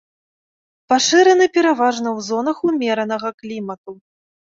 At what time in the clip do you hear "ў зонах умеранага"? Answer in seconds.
2.17-3.37